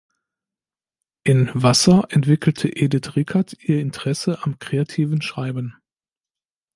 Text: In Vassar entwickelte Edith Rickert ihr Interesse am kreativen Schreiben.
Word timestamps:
In 1.23 1.51
Vassar 1.53 2.07
entwickelte 2.11 2.75
Edith 2.75 3.15
Rickert 3.15 3.55
ihr 3.61 3.79
Interesse 3.79 4.41
am 4.41 4.57
kreativen 4.57 5.21
Schreiben. 5.21 5.75